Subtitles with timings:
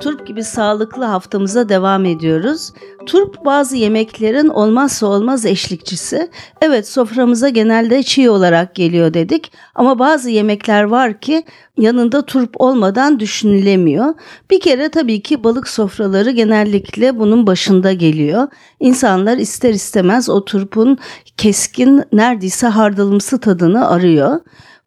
[0.00, 2.72] Turp gibi sağlıklı haftamıza devam ediyoruz.
[3.06, 6.30] Turp bazı yemeklerin olmazsa olmaz eşlikçisi.
[6.62, 11.44] Evet soframıza genelde çiğ olarak geliyor dedik ama bazı yemekler var ki
[11.78, 14.14] yanında turp olmadan düşünülemiyor.
[14.50, 18.48] Bir kere tabii ki balık sofraları genellikle bunun başında geliyor.
[18.80, 20.98] İnsanlar ister istemez o turpun
[21.36, 24.40] keskin neredeyse hardalımsı tadını arıyor.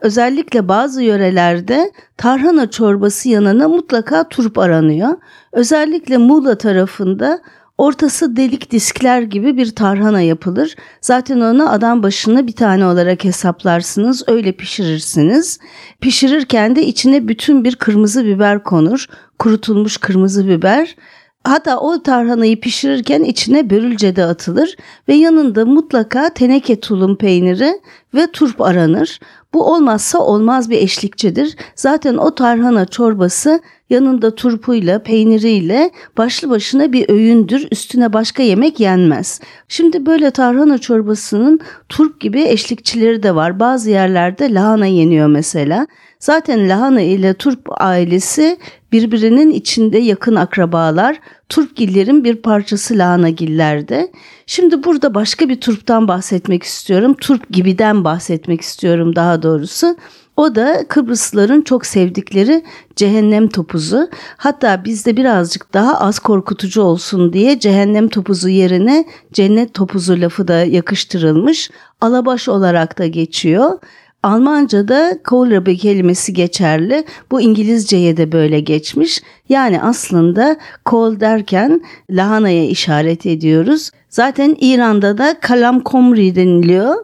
[0.00, 5.16] Özellikle bazı yörelerde tarhana çorbası yanına mutlaka turp aranıyor.
[5.52, 7.40] Özellikle Muğla tarafında
[7.78, 10.76] ortası delik diskler gibi bir tarhana yapılır.
[11.00, 15.58] Zaten onu adam başına bir tane olarak hesaplarsınız, öyle pişirirsiniz.
[16.00, 19.06] Pişirirken de içine bütün bir kırmızı biber konur,
[19.38, 20.96] kurutulmuş kırmızı biber.
[21.44, 24.76] Hatta o tarhanayı pişirirken içine börülce de atılır
[25.08, 27.80] ve yanında mutlaka teneke tulum peyniri
[28.14, 29.20] ve turp aranır.
[29.54, 31.56] Bu olmazsa olmaz bir eşlikçidir.
[31.74, 37.68] Zaten o tarhana çorbası yanında turpuyla, peyniriyle başlı başına bir öğündür.
[37.70, 39.40] Üstüne başka yemek yenmez.
[39.68, 43.60] Şimdi böyle tarhana çorbasının turp gibi eşlikçileri de var.
[43.60, 45.86] Bazı yerlerde lahana yeniyor mesela.
[46.18, 48.58] Zaten lahana ile turp ailesi
[48.94, 51.20] birbirinin içinde yakın akrabalar.
[51.48, 54.12] Turpgillerin bir parçası lahanagillerde.
[54.46, 57.14] Şimdi burada başka bir turptan bahsetmek istiyorum.
[57.14, 59.96] Turp gibiden bahsetmek istiyorum daha doğrusu.
[60.36, 62.64] O da Kıbrıslıların çok sevdikleri
[62.96, 64.08] cehennem topuzu.
[64.36, 70.54] Hatta bizde birazcık daha az korkutucu olsun diye cehennem topuzu yerine cennet topuzu lafı da
[70.54, 71.70] yakıştırılmış.
[72.00, 73.78] Alabaş olarak da geçiyor.
[74.24, 77.04] Almanca'da kohlrabi kelimesi geçerli.
[77.30, 79.22] Bu İngilizceye de böyle geçmiş.
[79.48, 83.90] Yani aslında kol derken lahanaya işaret ediyoruz.
[84.08, 86.94] Zaten İran'da da kalam komri deniliyor.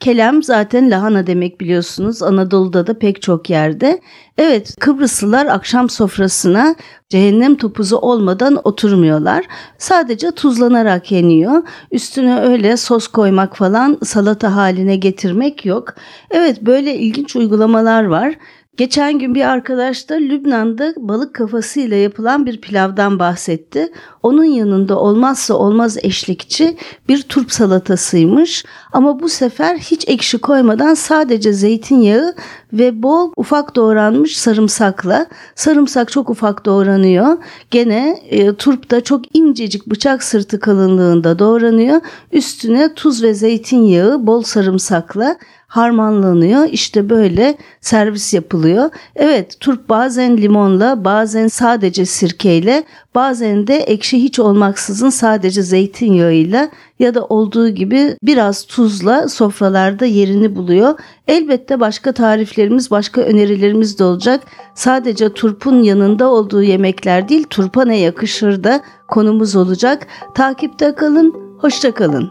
[0.00, 2.22] Kelem zaten lahana demek biliyorsunuz.
[2.22, 4.00] Anadolu'da da pek çok yerde.
[4.38, 6.74] Evet Kıbrıslılar akşam sofrasına
[7.08, 9.44] cehennem topuzu olmadan oturmuyorlar.
[9.78, 11.62] Sadece tuzlanarak yeniyor.
[11.92, 15.94] Üstüne öyle sos koymak falan salata haline getirmek yok.
[16.30, 18.34] Evet böyle ilginç uygulamalar var.
[18.80, 23.92] Geçen gün bir arkadaş da Lübnan'da balık kafasıyla yapılan bir pilavdan bahsetti.
[24.22, 26.76] Onun yanında olmazsa olmaz eşlikçi
[27.08, 28.64] bir turp salatasıymış.
[28.92, 32.34] Ama bu sefer hiç ekşi koymadan sadece zeytinyağı
[32.72, 35.26] ve bol ufak doğranmış sarımsakla.
[35.54, 37.38] Sarımsak çok ufak doğranıyor.
[37.70, 42.00] Gene e, turp da çok incecik bıçak sırtı kalınlığında doğranıyor.
[42.32, 45.36] Üstüne tuz ve zeytinyağı bol sarımsakla
[45.70, 46.68] harmanlanıyor.
[46.72, 48.90] İşte böyle servis yapılıyor.
[49.16, 57.14] Evet turp bazen limonla bazen sadece sirkeyle bazen de ekşi hiç olmaksızın sadece zeytinyağıyla ya
[57.14, 60.98] da olduğu gibi biraz tuzla sofralarda yerini buluyor.
[61.28, 64.40] Elbette başka tariflerimiz, başka önerilerimiz de olacak.
[64.74, 70.06] Sadece turpun yanında olduğu yemekler değil, turpa ne yakışır da konumuz olacak.
[70.34, 72.30] Takipte kalın, hoşça kalın.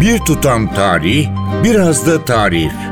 [0.00, 1.28] Bir tutam tarih,
[1.64, 2.91] biraz da tarif.